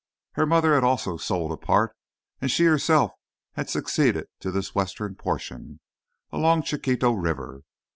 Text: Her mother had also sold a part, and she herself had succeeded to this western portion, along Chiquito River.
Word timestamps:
Her 0.31 0.47
mother 0.47 0.73
had 0.73 0.83
also 0.83 1.15
sold 1.17 1.51
a 1.51 1.57
part, 1.57 1.95
and 2.41 2.49
she 2.49 2.63
herself 2.63 3.11
had 3.53 3.69
succeeded 3.69 4.29
to 4.39 4.49
this 4.49 4.73
western 4.73 5.13
portion, 5.13 5.79
along 6.31 6.63
Chiquito 6.63 7.11
River. 7.11 7.61